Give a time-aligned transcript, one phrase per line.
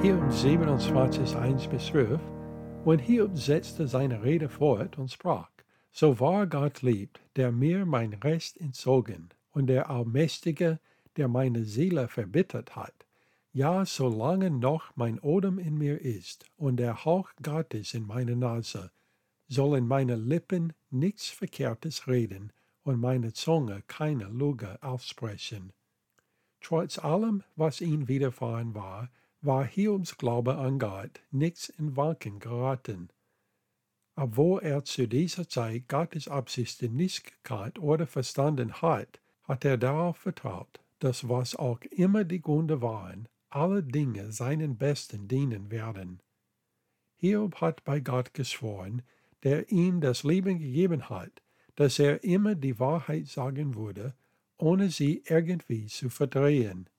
[0.00, 2.20] 23, 1 bis 12,
[2.84, 5.50] und Hiob setzte seine Rede fort und sprach,
[5.90, 10.78] So wahr Gott liebt, der mir mein Recht entzogen, und der Allmächtige,
[11.16, 12.94] der meine Seele verbittert hat,
[13.52, 18.92] ja, solange noch mein Odem in mir ist und der Hauch Gottes in meiner Nase,
[19.48, 22.52] sollen meine Lippen nichts Verkehrtes reden
[22.84, 25.72] und meine Zunge keine Lüge aussprechen.
[26.60, 29.10] Trotz allem, was ihm widerfahren war,
[29.40, 33.10] war Hiobs Glaube an Gott nichts in Wanken geraten.
[34.16, 40.16] Obwohl er zu dieser Zeit Gottes Absichten nicht gekannt oder verstanden hat, hat er darauf
[40.16, 46.20] vertraut, dass was auch immer die Gründe waren, alle Dinge seinen Besten dienen werden.
[47.16, 49.02] Hiob hat bei Gott geschworen,
[49.44, 51.42] der ihm das Leben gegeben hat,
[51.76, 54.14] dass er immer die Wahrheit sagen würde,
[54.58, 56.90] ohne sie irgendwie zu verdrehen.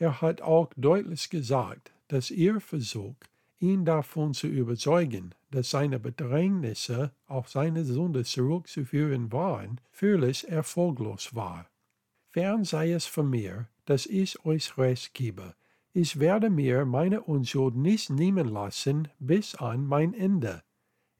[0.00, 3.14] Er hat auch deutlich gesagt, dass ihr Versuch,
[3.58, 11.68] ihn davon zu überzeugen, dass seine Bedrängnisse auf seine Sünde zurückzuführen waren, völlig erfolglos war.
[12.30, 15.54] Fern sei es von mir, dass ich euch Recht gebe,
[15.92, 20.62] ich werde mir meine Unschuld nicht nehmen lassen bis an mein Ende.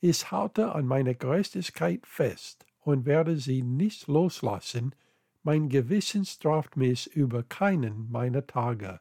[0.01, 4.95] Ich halte an meiner Gerechtigkeit fest und werde sie nicht loslassen.
[5.43, 9.01] Mein Gewissen straft mich über keinen meiner Tage.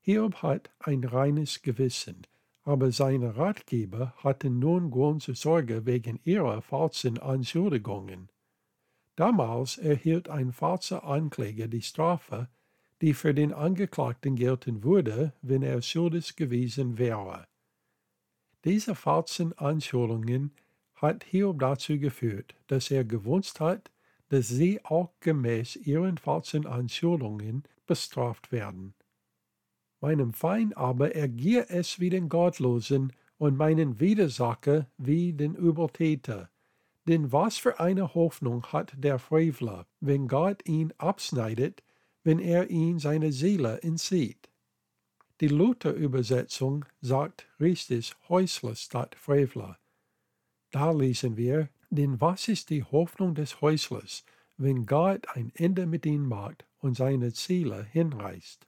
[0.00, 2.26] Hiob hat ein reines Gewissen,
[2.62, 8.30] aber seine Ratgeber hatten nun Grund zur Sorge wegen ihrer falschen Anschuldigungen.
[9.16, 12.48] Damals erhielt ein falscher Ankläger die Strafe,
[13.00, 17.48] die für den Angeklagten gelten würde, wenn er schuldig gewesen wäre.
[18.64, 20.52] Diese falschen Anschuldigungen
[20.94, 23.90] hat Hiob dazu geführt, dass er gewünscht hat,
[24.32, 28.94] dass sie auch gemäß ihren falschen Anschuldigungen bestraft werden.
[30.00, 36.48] Meinem Feind aber ergier es wie den Gottlosen und meinen Widersacher wie den Übeltäter.
[37.06, 41.82] Denn was für eine Hoffnung hat der Frevler, wenn Gott ihn abschneidet
[42.24, 44.48] wenn er ihn seine Seele entzieht.
[45.40, 49.78] Die Luther-Übersetzung sagt richtig Häusler statt Frevler.
[50.70, 54.24] Da lesen wir, denn was ist die Hoffnung des Häuslers,
[54.56, 58.66] wenn Gott ein Ende mit ihm macht und seine Ziele hinreißt?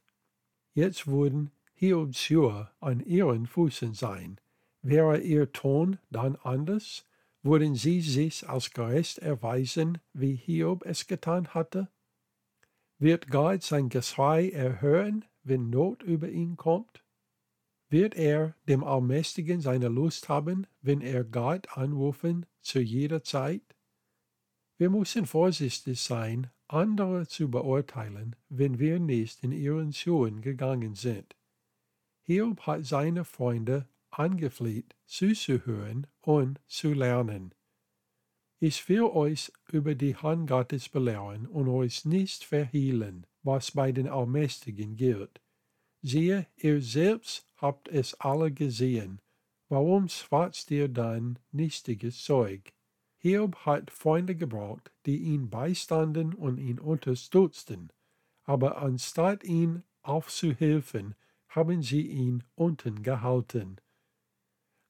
[0.73, 4.39] Jetzt würden Hiobs Schuhe an ihren Füßen sein.
[4.81, 7.05] Wäre ihr Ton dann anders?
[7.41, 11.89] Würden sie sich als gerecht erweisen, wie Hiob es getan hatte?
[12.99, 17.04] Wird Gott sein Geschrei erhören, wenn Not über ihn kommt?
[17.95, 23.63] Wird er dem Allmächtigen seine Lust haben, wenn er Gott anrufen zu jeder Zeit?
[24.77, 31.37] Wir müssen vorsichtig sein, andere zu beurteilen, wenn wir nicht in ihren Schuhen gegangen sind.
[32.23, 37.55] Hiob hat seine Freunde angefleht, zuzuhören und zu lernen.
[38.59, 44.09] Ich will euch über die Hand Gottes belehren und euch nicht verhehlen, was bei den
[44.09, 45.39] Allmächtigen gilt.
[46.01, 49.21] Siehe, ihr selbst habt es alle gesehen.
[49.69, 52.73] Warum schwatzt ihr dann nichtiges Zeug?
[53.17, 57.89] Hiob hat Freunde gebraucht, die ihn beistanden und ihn unterstützten,
[58.43, 61.15] aber anstatt ihn aufzuhelfen,
[61.47, 63.77] haben sie ihn unten gehalten.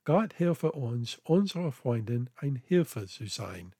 [0.04, 3.74] Gott helfe uns, unsere Freundin ein Hilfe zu sein.